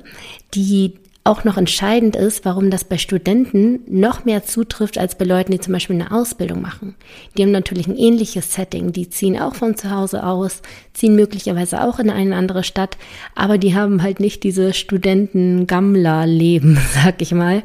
die 0.53 0.93
auch 1.25 1.43
noch 1.43 1.57
entscheidend 1.57 2.15
ist, 2.15 2.45
warum 2.45 2.69
das 2.69 2.83
bei 2.83 2.99
Studenten 2.99 3.79
noch 3.87 4.25
mehr 4.25 4.43
zutrifft 4.43 4.99
als 4.99 5.17
bei 5.17 5.25
Leuten, 5.25 5.51
die 5.51 5.59
zum 5.59 5.73
Beispiel 5.73 5.95
eine 5.95 6.11
Ausbildung 6.11 6.61
machen. 6.61 6.93
Die 7.35 7.41
haben 7.41 7.51
natürlich 7.51 7.87
ein 7.87 7.97
ähnliches 7.97 8.53
Setting, 8.53 8.93
die 8.93 9.09
ziehen 9.09 9.39
auch 9.39 9.55
von 9.55 9.75
zu 9.75 9.89
Hause 9.89 10.23
aus, 10.23 10.61
ziehen 10.93 11.15
möglicherweise 11.15 11.83
auch 11.83 11.97
in 11.97 12.11
eine 12.11 12.35
andere 12.35 12.63
Stadt, 12.63 12.97
aber 13.33 13.57
die 13.57 13.73
haben 13.73 14.03
halt 14.03 14.19
nicht 14.19 14.43
diese 14.43 14.71
Studenten-Gammler-Leben, 14.73 16.77
sag 16.93 17.19
ich 17.23 17.31
mal. 17.31 17.63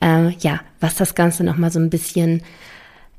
Äh, 0.00 0.30
ja, 0.38 0.60
was 0.78 0.94
das 0.94 1.16
Ganze 1.16 1.42
nochmal 1.42 1.72
so 1.72 1.80
ein 1.80 1.90
bisschen 1.90 2.42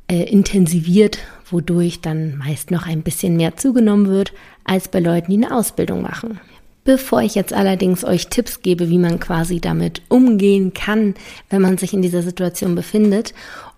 äh, 0.10 0.24
intensiviert, 0.24 1.18
wodurch 1.52 2.00
dann 2.00 2.38
meist 2.38 2.72
noch 2.72 2.88
ein 2.88 3.02
bisschen 3.02 3.36
mehr 3.36 3.58
zugenommen 3.58 4.08
wird 4.08 4.32
als 4.64 4.88
bei 4.88 5.02
Leuten, 5.02 5.32
die 5.32 5.46
eine 5.46 5.54
Ausbildung 5.54 6.02
machen. 6.02 6.40
Bevor 6.86 7.24
ich 7.24 7.34
jetzt 7.34 7.52
allerdings 7.52 8.06
euch 8.06 8.28
Tipps 8.28 8.62
gebe, 8.62 8.92
wie 8.92 9.00
man 9.00 9.20
quasi 9.20 9.60
damit 9.60 10.04
umgehen 10.08 10.72
kann, 10.76 11.16
wenn 11.50 11.60
man 11.60 11.80
sich 11.80 11.94
in 11.96 12.04
dieser 12.04 12.22
Situation 12.22 12.76
befindet 12.76 13.34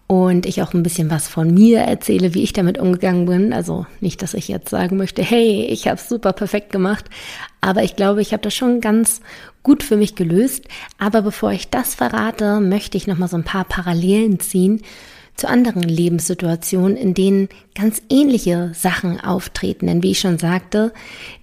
und 0.08 0.46
ich 0.46 0.62
auch 0.62 0.74
ein 0.74 0.84
bisschen 0.84 1.10
was 1.10 1.30
von 1.30 1.54
mir 1.54 1.80
erzähle, 1.80 2.34
wie 2.34 2.44
ich 2.44 2.52
damit 2.52 2.78
umgegangen 2.78 3.26
bin. 3.26 3.54
Also 3.54 3.86
nicht, 4.02 4.22
dass 4.22 4.34
ich 4.34 4.50
jetzt 4.50 4.70
sagen 4.70 4.98
möchte, 4.98 5.24
hey, 5.24 5.68
ich 5.68 5.88
habe 5.88 5.96
es 5.96 6.10
super 6.10 6.34
perfekt 6.34 6.70
gemacht, 6.74 7.06
aber 7.62 7.82
ich 7.82 7.96
glaube, 7.96 8.22
ich 8.22 8.34
habe 8.34 8.44
das 8.44 8.54
schon 8.54 8.82
ganz 8.82 9.22
gut 9.64 9.84
für 9.84 9.96
mich 9.96 10.16
gelöst. 10.16 10.66
Aber 10.98 11.22
bevor 11.22 11.54
ich 11.54 11.70
das 11.70 11.96
verrate, 11.96 12.60
möchte 12.60 12.98
ich 12.98 13.08
noch 13.08 13.18
mal 13.18 13.30
so 13.30 13.38
ein 13.38 13.46
paar 13.46 13.64
Parallelen 13.64 14.42
ziehen 14.42 14.82
zu 15.38 15.48
anderen 15.48 15.84
Lebenssituationen, 15.84 16.98
in 16.98 17.14
denen 17.14 17.50
ganz 17.76 18.02
ähnliche 18.10 18.72
Sachen 18.74 19.20
auftreten. 19.20 19.88
Denn 19.88 20.04
wie 20.04 20.12
ich 20.12 20.20
schon 20.20 20.40
sagte, 20.40 20.94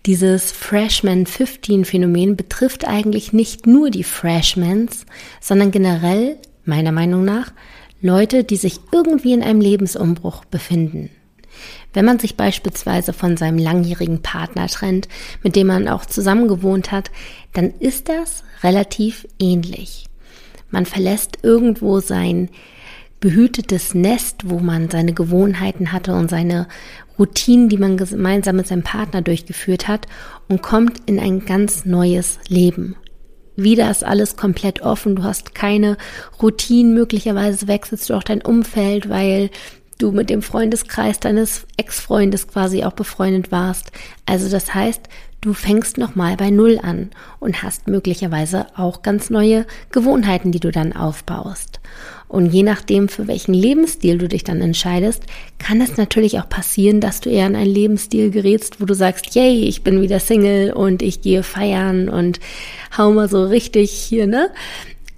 dieses 0.04 0.52
Freshman 0.52 1.26
15 1.26 1.84
Phänomen 1.84 2.36
betrifft 2.36 2.86
eigentlich 2.86 3.32
nicht 3.32 3.66
nur 3.66 3.90
die 3.90 4.04
Freshmans, 4.04 5.06
sondern 5.40 5.70
generell, 5.70 6.36
meiner 6.64 6.92
Meinung 6.92 7.24
nach, 7.24 7.52
Leute, 8.00 8.44
die 8.44 8.56
sich 8.56 8.80
irgendwie 8.92 9.32
in 9.32 9.42
einem 9.42 9.60
Lebensumbruch 9.60 10.44
befinden. 10.44 11.10
Wenn 11.92 12.04
man 12.04 12.18
sich 12.18 12.36
beispielsweise 12.36 13.12
von 13.12 13.36
seinem 13.36 13.58
langjährigen 13.58 14.20
Partner 14.20 14.66
trennt, 14.66 15.08
mit 15.42 15.54
dem 15.56 15.68
man 15.68 15.88
auch 15.88 16.04
zusammen 16.04 16.48
gewohnt 16.48 16.90
hat, 16.90 17.10
dann 17.52 17.70
ist 17.78 18.08
das 18.08 18.42
relativ 18.62 19.26
ähnlich. 19.38 20.06
Man 20.70 20.86
verlässt 20.86 21.38
irgendwo 21.42 22.00
sein 22.00 22.50
behütetes 23.24 23.94
Nest, 23.94 24.50
wo 24.50 24.58
man 24.58 24.90
seine 24.90 25.14
Gewohnheiten 25.14 25.92
hatte 25.92 26.12
und 26.12 26.28
seine 26.28 26.68
Routinen, 27.18 27.70
die 27.70 27.78
man 27.78 27.96
gemeinsam 27.96 28.56
mit 28.56 28.66
seinem 28.66 28.82
Partner 28.82 29.22
durchgeführt 29.22 29.88
hat 29.88 30.06
und 30.46 30.60
kommt 30.60 30.98
in 31.06 31.18
ein 31.18 31.46
ganz 31.46 31.86
neues 31.86 32.38
Leben. 32.48 32.96
Wieder 33.56 33.90
ist 33.90 34.04
alles 34.04 34.36
komplett 34.36 34.82
offen, 34.82 35.16
du 35.16 35.22
hast 35.22 35.54
keine 35.54 35.96
Routinen, 36.42 36.92
möglicherweise 36.92 37.66
wechselst 37.66 38.10
du 38.10 38.14
auch 38.14 38.22
dein 38.22 38.42
Umfeld, 38.42 39.08
weil 39.08 39.48
du 39.98 40.12
mit 40.12 40.28
dem 40.28 40.42
Freundeskreis 40.42 41.18
deines 41.18 41.66
Ex-Freundes 41.78 42.46
quasi 42.46 42.84
auch 42.84 42.92
befreundet 42.92 43.50
warst. 43.50 43.90
Also 44.26 44.50
das 44.50 44.74
heißt, 44.74 45.00
du 45.40 45.54
fängst 45.54 45.96
nochmal 45.96 46.36
bei 46.36 46.50
Null 46.50 46.78
an 46.82 47.08
und 47.40 47.62
hast 47.62 47.88
möglicherweise 47.88 48.66
auch 48.76 49.00
ganz 49.00 49.30
neue 49.30 49.64
Gewohnheiten, 49.92 50.52
die 50.52 50.60
du 50.60 50.70
dann 50.70 50.92
aufbaust. 50.92 51.80
Und 52.34 52.46
je 52.46 52.64
nachdem, 52.64 53.08
für 53.08 53.28
welchen 53.28 53.54
Lebensstil 53.54 54.18
du 54.18 54.26
dich 54.26 54.42
dann 54.42 54.60
entscheidest, 54.60 55.22
kann 55.60 55.80
es 55.80 55.96
natürlich 55.96 56.40
auch 56.40 56.48
passieren, 56.48 57.00
dass 57.00 57.20
du 57.20 57.30
eher 57.30 57.46
in 57.46 57.54
einen 57.54 57.72
Lebensstil 57.72 58.32
gerätst, 58.32 58.80
wo 58.80 58.86
du 58.86 58.94
sagst, 58.94 59.36
yay, 59.36 59.64
ich 59.64 59.84
bin 59.84 60.02
wieder 60.02 60.18
Single 60.18 60.72
und 60.72 61.00
ich 61.00 61.20
gehe 61.20 61.44
feiern 61.44 62.08
und 62.08 62.40
hau 62.98 63.12
mal 63.12 63.28
so 63.28 63.44
richtig 63.44 63.92
hier, 63.92 64.26
ne? 64.26 64.50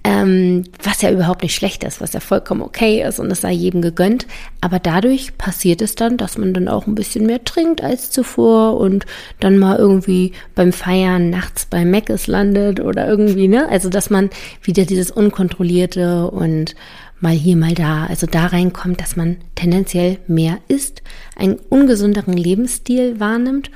ähm, 0.07 0.63
was 0.81 1.01
ja 1.01 1.11
überhaupt 1.11 1.43
nicht 1.43 1.53
schlecht 1.53 1.83
ist, 1.83 1.99
was 1.99 2.13
ja 2.13 2.21
vollkommen 2.21 2.61
okay 2.61 3.03
ist 3.05 3.19
und 3.19 3.29
es 3.29 3.41
sei 3.41 3.51
jedem 3.51 3.81
gegönnt. 3.81 4.25
Aber 4.61 4.79
dadurch 4.79 5.37
passiert 5.37 5.81
es 5.81 5.95
dann, 5.95 6.15
dass 6.15 6.37
man 6.37 6.53
dann 6.53 6.69
auch 6.69 6.87
ein 6.87 6.95
bisschen 6.95 7.25
mehr 7.25 7.43
trinkt 7.43 7.83
als 7.83 8.09
zuvor 8.09 8.77
und 8.77 9.05
dann 9.41 9.57
mal 9.57 9.77
irgendwie 9.77 10.31
beim 10.55 10.71
Feiern 10.71 11.29
nachts 11.29 11.65
bei 11.65 11.83
Meckes 11.83 12.27
landet 12.27 12.79
oder 12.79 13.05
irgendwie, 13.05 13.49
ne? 13.49 13.67
Also, 13.67 13.89
dass 13.89 14.09
man 14.09 14.29
wieder 14.61 14.85
dieses 14.85 15.11
Unkontrollierte 15.11 16.31
und 16.31 16.75
mal 17.19 17.33
hier, 17.33 17.57
mal 17.57 17.73
da, 17.73 18.05
also 18.05 18.27
da 18.27 18.47
reinkommt, 18.47 19.01
dass 19.01 19.15
man 19.15 19.37
tendenziell 19.55 20.19
mehr 20.27 20.59
isst, 20.67 21.01
einen 21.35 21.55
ungesünderen 21.55 22.33
Lebensstil 22.33 23.19
wahrnimmt 23.19 23.71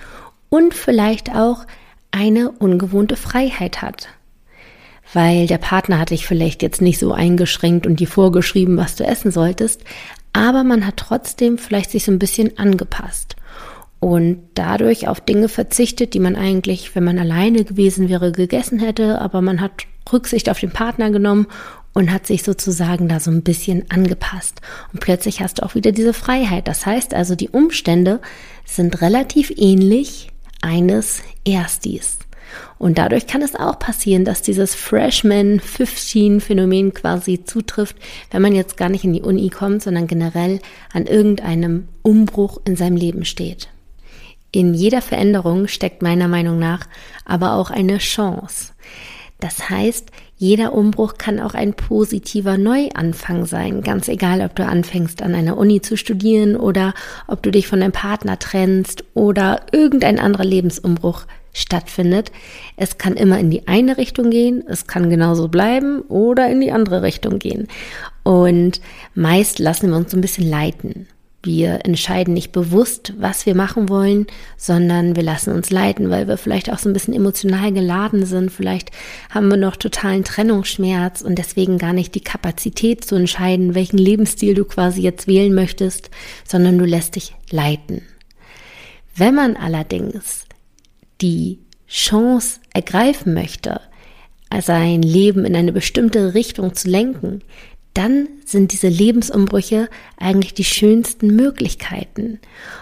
und 0.49 0.73
vielleicht 0.73 1.35
auch 1.35 1.65
eine 2.11 2.51
ungewohnte 2.51 3.15
Freiheit 3.15 3.81
hat. 3.81 4.09
Weil 5.13 5.47
der 5.47 5.57
Partner 5.57 5.99
hat 5.99 6.11
dich 6.11 6.25
vielleicht 6.25 6.61
jetzt 6.61 6.81
nicht 6.81 6.99
so 6.99 7.13
eingeschränkt 7.13 7.87
und 7.87 7.99
dir 7.99 8.07
vorgeschrieben, 8.07 8.77
was 8.77 8.95
du 8.95 9.03
essen 9.03 9.31
solltest, 9.31 9.81
aber 10.33 10.63
man 10.63 10.85
hat 10.85 10.97
trotzdem 10.97 11.57
vielleicht 11.57 11.91
sich 11.91 12.05
so 12.05 12.11
ein 12.11 12.19
bisschen 12.19 12.57
angepasst 12.57 13.35
und 13.99 14.39
dadurch 14.55 15.07
auf 15.07 15.21
Dinge 15.21 15.47
verzichtet, 15.47 16.13
die 16.13 16.19
man 16.19 16.35
eigentlich, 16.35 16.95
wenn 16.95 17.03
man 17.03 17.19
alleine 17.19 17.63
gewesen 17.63 18.09
wäre, 18.09 18.31
gegessen 18.31 18.79
hätte, 18.79 19.21
aber 19.21 19.41
man 19.41 19.61
hat 19.61 19.71
Rücksicht 20.11 20.49
auf 20.49 20.59
den 20.59 20.71
Partner 20.71 21.11
genommen 21.11 21.47
und 21.93 22.11
hat 22.11 22.27
sich 22.27 22.43
sozusagen 22.43 23.07
da 23.07 23.19
so 23.19 23.31
ein 23.31 23.43
bisschen 23.43 23.89
angepasst. 23.89 24.61
Und 24.93 24.99
plötzlich 24.99 25.41
hast 25.41 25.59
du 25.59 25.63
auch 25.63 25.75
wieder 25.75 25.91
diese 25.91 26.13
Freiheit. 26.13 26.67
Das 26.67 26.85
heißt 26.85 27.13
also, 27.13 27.35
die 27.35 27.49
Umstände 27.49 28.21
sind 28.65 29.01
relativ 29.01 29.51
ähnlich 29.55 30.29
eines 30.61 31.21
Erstis. 31.45 32.19
Und 32.77 32.97
dadurch 32.97 33.27
kann 33.27 33.41
es 33.41 33.55
auch 33.55 33.79
passieren, 33.79 34.25
dass 34.25 34.41
dieses 34.41 34.75
Freshman 34.75 35.59
15 35.59 36.41
Phänomen 36.41 36.93
quasi 36.93 37.43
zutrifft, 37.43 37.95
wenn 38.31 38.41
man 38.41 38.55
jetzt 38.55 38.75
gar 38.75 38.89
nicht 38.89 39.03
in 39.03 39.13
die 39.13 39.21
Uni 39.21 39.49
kommt, 39.49 39.83
sondern 39.83 40.07
generell 40.07 40.59
an 40.91 41.05
irgendeinem 41.05 41.87
Umbruch 42.01 42.59
in 42.65 42.75
seinem 42.75 42.97
Leben 42.97 43.23
steht. 43.23 43.69
In 44.51 44.73
jeder 44.73 45.01
Veränderung 45.01 45.67
steckt 45.67 46.01
meiner 46.01 46.27
Meinung 46.27 46.59
nach 46.59 46.87
aber 47.23 47.53
auch 47.53 47.69
eine 47.69 47.99
Chance. 47.99 48.73
Das 49.41 49.71
heißt, 49.71 50.11
jeder 50.37 50.71
Umbruch 50.71 51.15
kann 51.17 51.39
auch 51.39 51.55
ein 51.55 51.73
positiver 51.73 52.59
Neuanfang 52.59 53.45
sein, 53.45 53.81
ganz 53.81 54.07
egal, 54.07 54.41
ob 54.41 54.55
du 54.55 54.65
anfängst 54.65 55.23
an 55.23 55.33
einer 55.33 55.57
Uni 55.57 55.81
zu 55.81 55.97
studieren 55.97 56.55
oder 56.55 56.93
ob 57.27 57.41
du 57.41 57.49
dich 57.49 57.67
von 57.67 57.79
deinem 57.79 57.91
Partner 57.91 58.37
trennst 58.37 59.03
oder 59.15 59.61
irgendein 59.71 60.19
anderer 60.19 60.45
Lebensumbruch 60.45 61.25
stattfindet. 61.53 62.31
Es 62.77 62.99
kann 62.99 63.15
immer 63.15 63.39
in 63.39 63.49
die 63.49 63.67
eine 63.67 63.97
Richtung 63.97 64.29
gehen, 64.29 64.63
es 64.67 64.85
kann 64.85 65.09
genauso 65.09 65.47
bleiben 65.47 66.01
oder 66.01 66.47
in 66.47 66.61
die 66.61 66.71
andere 66.71 67.01
Richtung 67.01 67.39
gehen. 67.39 67.67
Und 68.23 68.79
meist 69.15 69.57
lassen 69.57 69.89
wir 69.89 69.97
uns 69.97 70.11
so 70.11 70.17
ein 70.17 70.21
bisschen 70.21 70.47
leiten. 70.47 71.07
Wir 71.43 71.85
entscheiden 71.85 72.35
nicht 72.35 72.51
bewusst, 72.51 73.13
was 73.17 73.47
wir 73.47 73.55
machen 73.55 73.89
wollen, 73.89 74.27
sondern 74.57 75.15
wir 75.15 75.23
lassen 75.23 75.51
uns 75.53 75.71
leiten, 75.71 76.11
weil 76.11 76.27
wir 76.27 76.37
vielleicht 76.37 76.71
auch 76.71 76.77
so 76.77 76.87
ein 76.87 76.93
bisschen 76.93 77.15
emotional 77.15 77.71
geladen 77.71 78.27
sind. 78.27 78.51
Vielleicht 78.51 78.91
haben 79.31 79.47
wir 79.47 79.57
noch 79.57 79.75
totalen 79.75 80.23
Trennungsschmerz 80.23 81.21
und 81.21 81.39
deswegen 81.39 81.79
gar 81.79 81.93
nicht 81.93 82.13
die 82.13 82.23
Kapazität 82.23 83.03
zu 83.03 83.15
entscheiden, 83.15 83.73
welchen 83.73 83.97
Lebensstil 83.97 84.53
du 84.53 84.65
quasi 84.65 85.01
jetzt 85.01 85.27
wählen 85.27 85.53
möchtest, 85.53 86.11
sondern 86.47 86.77
du 86.77 86.85
lässt 86.85 87.15
dich 87.15 87.33
leiten. 87.49 88.03
Wenn 89.15 89.33
man 89.33 89.55
allerdings 89.55 90.45
die 91.21 91.57
Chance 91.87 92.59
ergreifen 92.73 93.33
möchte, 93.33 93.81
sein 94.59 95.01
Leben 95.01 95.45
in 95.45 95.55
eine 95.55 95.71
bestimmte 95.71 96.33
Richtung 96.33 96.75
zu 96.75 96.89
lenken, 96.89 97.41
dann 97.93 98.27
sind 98.45 98.71
diese 98.71 98.87
Lebensumbrüche 98.87 99.89
eigentlich 100.17 100.53
die 100.53 100.63
schönsten 100.63 101.35
Möglichkeiten. 101.35 102.39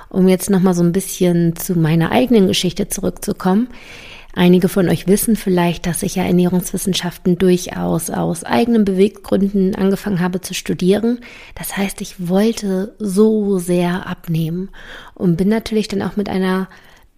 Um 0.09 0.27
jetzt 0.27 0.49
nochmal 0.49 0.73
so 0.73 0.83
ein 0.83 0.91
bisschen 0.91 1.55
zu 1.55 1.77
meiner 1.77 2.11
eigenen 2.11 2.47
Geschichte 2.47 2.89
zurückzukommen. 2.89 3.69
Einige 4.33 4.69
von 4.69 4.87
euch 4.89 5.07
wissen 5.07 5.35
vielleicht, 5.35 5.87
dass 5.87 6.03
ich 6.03 6.15
ja 6.15 6.23
Ernährungswissenschaften 6.23 7.37
durchaus 7.39 8.11
aus 8.11 8.43
eigenen 8.43 8.85
Beweggründen 8.85 9.73
angefangen 9.75 10.19
habe 10.19 10.39
zu 10.41 10.53
studieren. 10.53 11.19
Das 11.55 11.75
heißt, 11.75 11.99
ich 12.01 12.29
wollte 12.29 12.93
so 12.99 13.57
sehr 13.57 14.05
abnehmen 14.05 14.69
und 15.15 15.35
bin 15.35 15.49
natürlich 15.49 15.87
dann 15.87 16.03
auch 16.03 16.15
mit 16.15 16.29
einer 16.29 16.69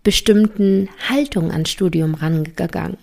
bestimmten 0.03 0.89
Haltung 1.09 1.51
ans 1.51 1.69
Studium 1.69 2.15
rangegangen. 2.15 2.97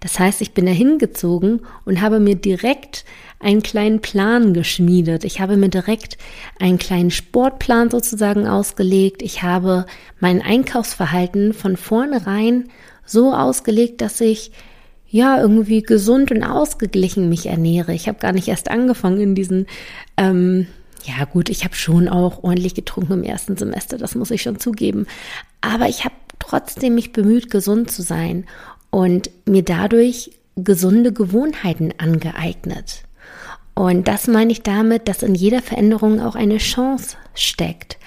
Das 0.00 0.18
heißt, 0.18 0.40
ich 0.40 0.52
bin 0.52 0.66
da 0.66 0.72
hingezogen 0.72 1.60
und 1.84 2.00
habe 2.00 2.20
mir 2.20 2.36
direkt 2.36 3.04
einen 3.38 3.62
kleinen 3.62 4.00
Plan 4.00 4.54
geschmiedet. 4.54 5.24
Ich 5.24 5.40
habe 5.40 5.56
mir 5.56 5.68
direkt 5.68 6.18
einen 6.60 6.78
kleinen 6.78 7.10
Sportplan 7.10 7.90
sozusagen 7.90 8.46
ausgelegt. 8.46 9.22
Ich 9.22 9.42
habe 9.42 9.86
mein 10.20 10.42
Einkaufsverhalten 10.42 11.52
von 11.52 11.76
vornherein 11.76 12.68
so 13.04 13.34
ausgelegt, 13.34 14.00
dass 14.00 14.20
ich 14.20 14.52
ja 15.08 15.40
irgendwie 15.40 15.82
gesund 15.82 16.30
und 16.30 16.44
ausgeglichen 16.44 17.28
mich 17.28 17.46
ernähre. 17.46 17.92
Ich 17.92 18.08
habe 18.08 18.18
gar 18.18 18.32
nicht 18.32 18.48
erst 18.48 18.70
angefangen 18.70 19.20
in 19.20 19.34
diesen 19.34 19.66
ähm, 20.16 20.66
ja 21.04 21.24
gut, 21.24 21.48
ich 21.48 21.64
habe 21.64 21.74
schon 21.74 22.08
auch 22.08 22.42
ordentlich 22.42 22.74
getrunken 22.74 23.14
im 23.14 23.22
ersten 23.24 23.56
Semester, 23.56 23.98
das 23.98 24.14
muss 24.14 24.30
ich 24.30 24.42
schon 24.42 24.58
zugeben. 24.58 25.06
Aber 25.60 25.88
ich 25.88 26.04
habe 26.04 26.14
trotzdem 26.38 26.94
mich 26.94 27.12
bemüht, 27.12 27.50
gesund 27.50 27.90
zu 27.90 28.02
sein 28.02 28.46
und 28.92 29.30
mir 29.46 29.64
dadurch 29.64 30.30
gesunde 30.54 31.12
Gewohnheiten 31.12 31.94
angeeignet. 31.98 33.02
Und 33.74 34.06
das 34.06 34.28
meine 34.28 34.52
ich 34.52 34.62
damit, 34.62 35.08
dass 35.08 35.22
in 35.22 35.34
jeder 35.34 35.62
Veränderung 35.62 36.20
auch 36.20 36.34
eine 36.36 36.58
Chance 36.58 37.16
steckt, 37.34 37.98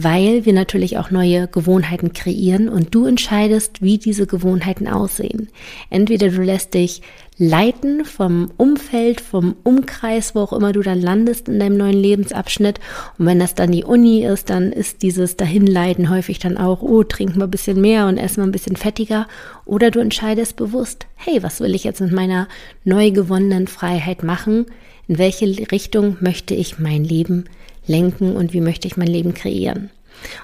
weil 0.00 0.44
wir 0.44 0.52
natürlich 0.52 0.96
auch 0.96 1.10
neue 1.10 1.48
Gewohnheiten 1.48 2.12
kreieren 2.12 2.68
und 2.68 2.94
du 2.94 3.06
entscheidest, 3.06 3.82
wie 3.82 3.98
diese 3.98 4.28
Gewohnheiten 4.28 4.86
aussehen. 4.86 5.48
Entweder 5.90 6.28
du 6.28 6.40
lässt 6.40 6.74
dich 6.74 7.02
leiten 7.36 8.04
vom 8.04 8.52
Umfeld, 8.56 9.20
vom 9.20 9.56
Umkreis, 9.64 10.36
wo 10.36 10.40
auch 10.40 10.52
immer 10.52 10.72
du 10.72 10.82
dann 10.82 11.00
landest 11.00 11.48
in 11.48 11.58
deinem 11.58 11.76
neuen 11.76 12.00
Lebensabschnitt. 12.00 12.78
Und 13.18 13.26
wenn 13.26 13.40
das 13.40 13.56
dann 13.56 13.72
die 13.72 13.82
Uni 13.82 14.24
ist, 14.24 14.50
dann 14.50 14.70
ist 14.70 15.02
dieses 15.02 15.36
Dahinleiten 15.36 16.10
häufig 16.10 16.38
dann 16.38 16.58
auch, 16.58 16.80
oh, 16.80 17.02
trinken 17.02 17.38
wir 17.38 17.48
ein 17.48 17.50
bisschen 17.50 17.80
mehr 17.80 18.06
und 18.06 18.18
essen 18.18 18.42
wir 18.42 18.44
ein 18.44 18.52
bisschen 18.52 18.76
fettiger. 18.76 19.26
Oder 19.64 19.90
du 19.90 19.98
entscheidest 19.98 20.54
bewusst, 20.54 21.06
hey, 21.16 21.42
was 21.42 21.60
will 21.60 21.74
ich 21.74 21.82
jetzt 21.82 22.00
mit 22.00 22.12
meiner 22.12 22.46
neu 22.84 23.10
gewonnenen 23.10 23.66
Freiheit 23.66 24.22
machen? 24.22 24.66
In 25.08 25.18
welche 25.18 25.46
Richtung 25.72 26.18
möchte 26.20 26.54
ich 26.54 26.78
mein 26.78 27.02
Leben 27.02 27.46
lenken 27.88 28.36
und 28.36 28.52
wie 28.52 28.60
möchte 28.60 28.86
ich 28.86 28.96
mein 28.96 29.08
Leben 29.08 29.34
kreieren? 29.34 29.90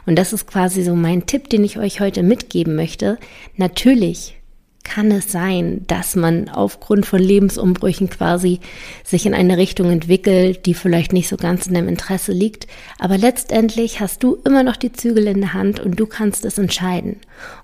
Und 0.07 0.17
das 0.17 0.33
ist 0.33 0.47
quasi 0.47 0.83
so 0.83 0.95
mein 0.95 1.27
Tipp, 1.27 1.49
den 1.49 1.65
ich 1.65 1.79
euch 1.79 2.01
heute 2.01 2.23
mitgeben 2.23 2.77
möchte. 2.77 3.19
Natürlich 3.57 4.37
kann 4.85 5.11
es 5.11 5.33
sein, 5.33 5.83
dass 5.87 6.15
man 6.15 6.49
aufgrund 6.51 7.07
von 7.07 7.19
Lebensumbrüchen 7.19 8.11
quasi 8.11 8.61
sich 9.03 9.25
in 9.27 9.35
eine 9.35 9.57
Richtung 9.57 9.91
entwickelt, 9.91 10.67
die 10.67 10.75
vielleicht 10.75 11.13
nicht 11.13 11.29
so 11.29 11.37
ganz 11.37 11.67
in 11.67 11.75
deinem 11.75 11.89
Interesse 11.89 12.33
liegt. 12.33 12.69
Aber 12.99 13.17
letztendlich 13.19 14.01
hast 14.01 14.23
du 14.23 14.37
immer 14.45 14.63
noch 14.63 14.77
die 14.77 14.93
Zügel 14.93 15.27
in 15.27 15.41
der 15.41 15.55
Hand 15.55 15.81
und 15.81 15.99
du 15.99 16.07
kannst 16.07 16.45
es 16.45 16.59
entscheiden. 16.59 17.17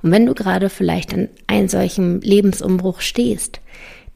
Und 0.02 0.10
wenn 0.10 0.26
du 0.26 0.34
gerade 0.34 0.70
vielleicht 0.70 1.12
an 1.12 1.28
einem 1.46 1.68
solchen 1.68 2.20
Lebensumbruch 2.22 3.00
stehst, 3.00 3.60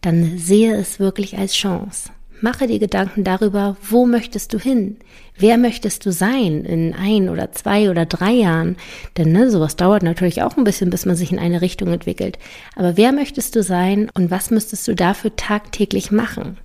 dann 0.00 0.38
sehe 0.38 0.74
es 0.74 0.98
wirklich 0.98 1.36
als 1.38 1.54
Chance. 1.54 2.10
Mache 2.40 2.66
dir 2.66 2.78
Gedanken 2.78 3.24
darüber, 3.24 3.76
wo 3.82 4.06
möchtest 4.06 4.52
du 4.52 4.58
hin? 4.58 4.96
Wer 5.36 5.56
möchtest 5.56 6.04
du 6.06 6.12
sein 6.12 6.64
in 6.64 6.94
ein 6.94 7.28
oder 7.28 7.52
zwei 7.52 7.90
oder 7.90 8.06
drei 8.06 8.32
Jahren? 8.32 8.76
Denn 9.16 9.32
ne, 9.32 9.50
sowas 9.50 9.76
dauert 9.76 10.02
natürlich 10.02 10.42
auch 10.42 10.56
ein 10.56 10.64
bisschen, 10.64 10.90
bis 10.90 11.06
man 11.06 11.16
sich 11.16 11.32
in 11.32 11.38
eine 11.38 11.60
Richtung 11.60 11.88
entwickelt. 11.92 12.38
Aber 12.76 12.96
wer 12.96 13.12
möchtest 13.12 13.56
du 13.56 13.62
sein 13.62 14.10
und 14.14 14.30
was 14.30 14.50
müsstest 14.50 14.86
du 14.86 14.94
dafür 14.94 15.34
tagtäglich 15.36 16.10
machen? 16.10 16.58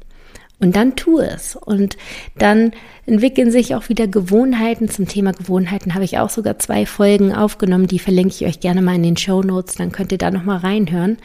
Und 0.59 0.75
dann 0.75 0.95
tu 0.95 1.19
es. 1.19 1.55
Und 1.55 1.97
dann 2.37 2.73
entwickeln 3.05 3.49
sich 3.49 3.75
auch 3.75 3.87
wieder 3.89 4.07
Gewohnheiten. 4.07 4.89
Zum 4.89 5.07
Thema 5.07 5.31
Gewohnheiten 5.31 5.95
habe 5.95 6.03
ich 6.03 6.19
auch 6.19 6.29
sogar 6.29 6.59
zwei 6.59 6.85
Folgen 6.85 7.33
aufgenommen. 7.33 7.87
Die 7.87 7.99
verlinke 7.99 8.35
ich 8.35 8.45
euch 8.45 8.59
gerne 8.59 8.81
mal 8.81 8.95
in 8.95 9.03
den 9.03 9.17
Show 9.17 9.41
Notes. 9.41 9.75
Dann 9.75 9.91
könnt 9.91 10.11
ihr 10.11 10.17
da 10.17 10.31
nochmal 10.31 10.57
reinhören. 10.57 11.17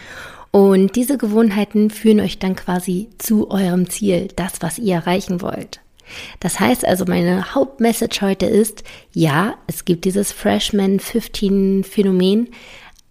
Und 0.54 0.94
diese 0.94 1.18
Gewohnheiten 1.18 1.90
führen 1.90 2.20
euch 2.20 2.38
dann 2.38 2.54
quasi 2.54 3.08
zu 3.18 3.50
eurem 3.50 3.90
Ziel, 3.90 4.28
das, 4.36 4.52
was 4.60 4.78
ihr 4.78 4.94
erreichen 4.94 5.42
wollt. 5.42 5.80
Das 6.38 6.60
heißt 6.60 6.86
also, 6.86 7.06
meine 7.06 7.56
Hauptmessage 7.56 8.20
heute 8.20 8.46
ist, 8.46 8.84
ja, 9.12 9.56
es 9.66 9.84
gibt 9.84 10.04
dieses 10.04 10.30
Freshman 10.30 11.00
15 11.00 11.82
Phänomen, 11.82 12.50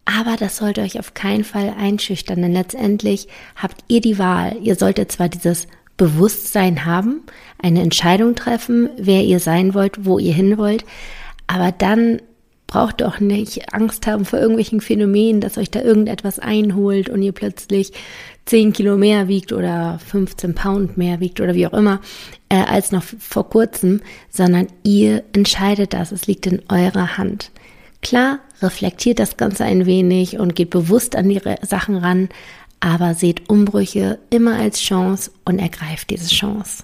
aber 0.05 0.37
das 0.39 0.55
sollte 0.55 0.83
euch 0.83 0.97
auf 0.99 1.15
keinen 1.15 1.43
Fall 1.43 1.75
einschüchtern, 1.77 2.41
denn 2.41 2.53
letztendlich 2.53 3.27
habt 3.57 3.83
ihr 3.89 3.99
die 3.99 4.17
Wahl. 4.17 4.55
Ihr 4.61 4.77
solltet 4.77 5.11
zwar 5.11 5.27
dieses 5.27 5.67
Bewusstsein 5.97 6.85
haben, 6.85 7.23
eine 7.61 7.81
Entscheidung 7.81 8.35
treffen, 8.35 8.89
wer 8.95 9.21
ihr 9.21 9.41
sein 9.41 9.73
wollt, 9.73 10.05
wo 10.05 10.17
ihr 10.17 10.33
hin 10.33 10.57
wollt, 10.57 10.85
aber 11.47 11.73
dann 11.73 12.21
braucht 12.73 13.01
doch 13.01 13.19
nicht 13.19 13.71
Angst 13.71 14.07
haben 14.07 14.25
vor 14.25 14.39
irgendwelchen 14.39 14.81
Phänomenen, 14.81 15.41
dass 15.41 15.59
euch 15.59 15.69
da 15.69 15.83
irgendetwas 15.83 16.39
einholt 16.39 17.07
und 17.07 17.21
ihr 17.21 17.31
plötzlich 17.31 17.91
10 18.45 18.73
Kilo 18.73 18.97
mehr 18.97 19.27
wiegt 19.27 19.53
oder 19.53 19.99
15 20.07 20.55
Pound 20.55 20.97
mehr 20.97 21.19
wiegt 21.19 21.39
oder 21.39 21.53
wie 21.53 21.67
auch 21.67 21.73
immer, 21.73 22.01
äh, 22.49 22.55
als 22.55 22.91
noch 22.91 23.03
vor 23.03 23.47
kurzem, 23.47 24.01
sondern 24.31 24.69
ihr 24.81 25.23
entscheidet 25.33 25.93
das. 25.93 26.11
Es 26.11 26.25
liegt 26.25 26.47
in 26.47 26.63
eurer 26.67 27.15
Hand. 27.15 27.51
Klar, 28.01 28.39
reflektiert 28.59 29.19
das 29.19 29.37
Ganze 29.37 29.65
ein 29.65 29.85
wenig 29.85 30.39
und 30.39 30.55
geht 30.55 30.71
bewusst 30.71 31.15
an 31.15 31.29
die 31.29 31.41
Sachen 31.61 31.97
ran, 31.97 32.29
aber 32.79 33.13
seht 33.13 33.51
Umbrüche 33.51 34.17
immer 34.31 34.55
als 34.55 34.81
Chance 34.81 35.29
und 35.45 35.59
ergreift 35.59 36.09
diese 36.09 36.27
Chance. 36.27 36.83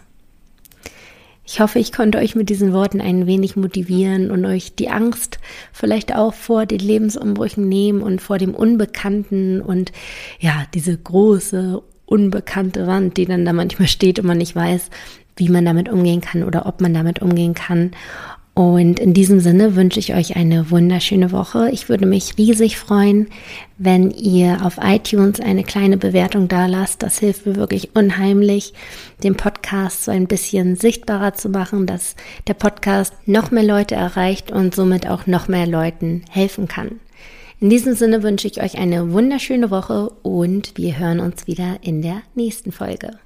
Ich 1.51 1.59
hoffe, 1.59 1.79
ich 1.79 1.91
konnte 1.91 2.19
euch 2.19 2.35
mit 2.35 2.47
diesen 2.49 2.73
Worten 2.73 3.01
ein 3.01 3.25
wenig 3.25 3.55
motivieren 3.55 4.29
und 4.29 4.45
euch 4.45 4.75
die 4.75 4.91
Angst 4.91 5.39
vielleicht 5.73 6.13
auch 6.15 6.35
vor 6.35 6.67
den 6.67 6.77
Lebensumbrüchen 6.77 7.67
nehmen 7.67 8.03
und 8.03 8.21
vor 8.21 8.37
dem 8.37 8.53
Unbekannten 8.53 9.59
und 9.59 9.91
ja, 10.39 10.65
diese 10.75 10.95
große, 10.95 11.81
unbekannte 12.05 12.85
Wand, 12.85 13.17
die 13.17 13.25
dann 13.25 13.45
da 13.45 13.53
manchmal 13.53 13.87
steht 13.87 14.19
und 14.19 14.27
man 14.27 14.37
nicht 14.37 14.55
weiß, 14.55 14.91
wie 15.37 15.49
man 15.49 15.65
damit 15.65 15.89
umgehen 15.89 16.21
kann 16.21 16.43
oder 16.43 16.67
ob 16.67 16.81
man 16.81 16.93
damit 16.93 17.19
umgehen 17.19 17.55
kann. 17.55 17.93
Und 18.59 18.99
in 18.99 19.13
diesem 19.13 19.39
Sinne 19.39 19.77
wünsche 19.77 20.01
ich 20.01 20.13
euch 20.13 20.35
eine 20.35 20.69
wunderschöne 20.69 21.31
Woche. 21.31 21.69
Ich 21.71 21.87
würde 21.87 22.05
mich 22.05 22.37
riesig 22.37 22.77
freuen, 22.77 23.29
wenn 23.77 24.11
ihr 24.11 24.65
auf 24.65 24.79
iTunes 24.83 25.39
eine 25.39 25.63
kleine 25.63 25.95
Bewertung 25.95 26.49
da 26.49 26.65
lasst. 26.65 27.01
Das 27.01 27.19
hilft 27.19 27.45
mir 27.45 27.55
wirklich 27.55 27.95
unheimlich, 27.95 28.73
den 29.23 29.35
Podcast 29.35 30.03
so 30.03 30.11
ein 30.11 30.27
bisschen 30.27 30.75
sichtbarer 30.75 31.35
zu 31.35 31.47
machen, 31.47 31.85
dass 31.85 32.17
der 32.47 32.53
Podcast 32.53 33.13
noch 33.25 33.49
mehr 33.49 33.63
Leute 33.63 33.95
erreicht 33.95 34.51
und 34.51 34.75
somit 34.75 35.07
auch 35.07 35.25
noch 35.25 35.47
mehr 35.47 35.65
Leuten 35.65 36.25
helfen 36.29 36.67
kann. 36.67 36.99
In 37.61 37.69
diesem 37.69 37.95
Sinne 37.95 38.23
wünsche 38.23 38.49
ich 38.49 38.61
euch 38.61 38.77
eine 38.77 39.13
wunderschöne 39.13 39.71
Woche 39.71 40.09
und 40.21 40.75
wir 40.75 40.99
hören 40.99 41.21
uns 41.21 41.47
wieder 41.47 41.77
in 41.81 42.01
der 42.01 42.23
nächsten 42.35 42.73
Folge. 42.73 43.11